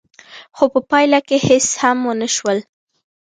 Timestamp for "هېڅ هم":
1.47-1.97